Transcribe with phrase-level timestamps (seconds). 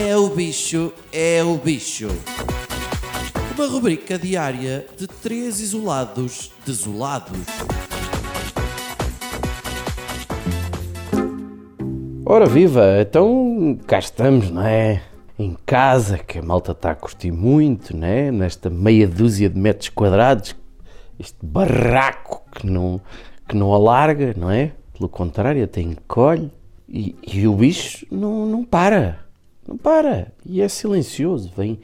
[0.00, 2.06] É o bicho, é o bicho.
[3.56, 7.36] Uma rubrica diária de três isolados desolados.
[12.24, 15.02] Ora viva, então cá estamos, não é?
[15.36, 18.30] Em casa, que a malta está a curtir muito, não é?
[18.30, 20.54] Nesta meia dúzia de metros quadrados,
[21.18, 23.00] este barraco que não,
[23.48, 24.70] que não alarga, não é?
[24.96, 26.52] Pelo contrário, até encolhe.
[26.88, 29.27] E, e o bicho não, não para,
[29.78, 30.32] para.
[30.44, 31.78] E é silencioso, vem,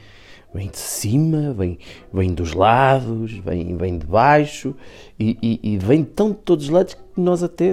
[0.53, 1.79] vem de cima, vem,
[2.13, 4.75] vem dos lados, vem, vem de baixo
[5.19, 7.73] e, e, e vem tão de todos os lados que nós até,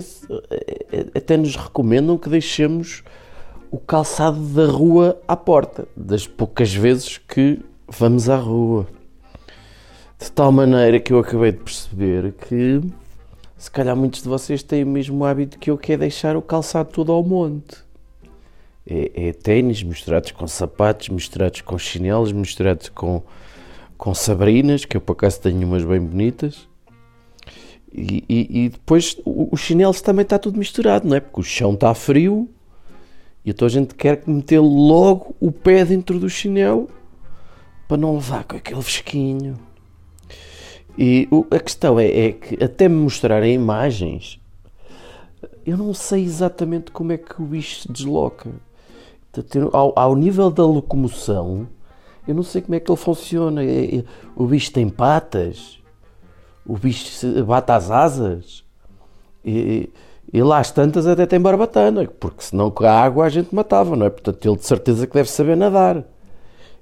[1.15, 3.03] até nos recomendam que deixemos
[3.71, 8.87] o calçado da rua à porta, das poucas vezes que vamos à rua.
[10.19, 12.81] De tal maneira que eu acabei de perceber que
[13.57, 16.41] se calhar muitos de vocês têm o mesmo hábito que eu, que é deixar o
[16.41, 17.77] calçado todo ao monte.
[18.85, 23.21] É, é ténis misturados com sapatos, misturados com chinelos, misturados com,
[23.97, 26.67] com sabrinas, que eu por acaso tenho umas bem bonitas.
[27.93, 31.19] E, e, e depois os chinelos também está tudo misturado, não é?
[31.19, 32.49] Porque o chão está frio
[33.43, 36.89] e então a gente quer meter logo o pé dentro do chinelo
[37.87, 39.59] para não levar com aquele fresquinho.
[40.97, 44.39] E a questão é, é, que até me mostrarem imagens,
[45.65, 48.51] eu não sei exatamente como é que o bicho se desloca.
[49.71, 51.67] Ao, ao nível da locomoção,
[52.27, 53.63] eu não sei como é que ele funciona.
[53.63, 54.03] É, é,
[54.35, 55.79] o bicho tem patas,
[56.65, 57.09] o bicho
[57.45, 58.63] bate as asas,
[59.43, 59.89] e,
[60.31, 63.95] e lá as tantas até tem barbatana, porque senão com a água a gente matava,
[63.95, 64.09] não é?
[64.09, 66.03] Portanto, ele de certeza que deve saber nadar.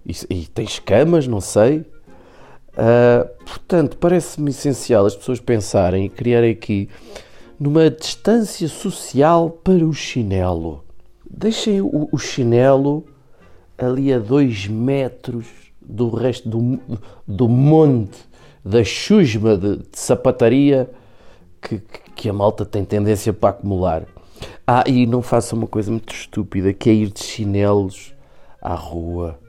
[0.05, 1.85] E, e tem escamas, não sei.
[2.69, 6.89] Uh, portanto, parece-me essencial as pessoas pensarem e criarem aqui
[7.59, 10.83] numa distância social para o chinelo.
[11.29, 13.05] Deixem o, o chinelo
[13.77, 15.45] ali a dois metros
[15.81, 16.79] do resto do,
[17.27, 18.17] do monte,
[18.63, 20.89] da chusma de, de sapataria
[21.61, 21.81] que,
[22.15, 24.03] que a malta tem tendência para acumular.
[24.65, 28.13] Ah, e não façam uma coisa muito estúpida, que é ir de chinelos
[28.61, 29.39] à rua,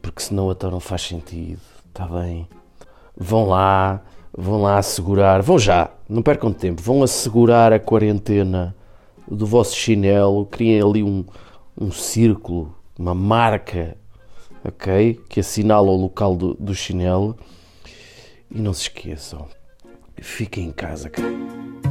[0.00, 1.60] porque senão até não faz sentido.
[1.88, 2.48] Está bem.
[3.16, 4.02] Vão lá,
[4.36, 8.74] vão lá assegurar, vão já, não percam tempo, vão assegurar a quarentena
[9.28, 11.24] do vosso chinelo, criem ali um,
[11.78, 13.96] um círculo, uma marca,
[14.64, 15.20] ok?
[15.28, 17.36] Que assinala o local do, do chinelo.
[18.50, 19.48] E não se esqueçam,
[20.16, 21.85] fiquem em casa, cara.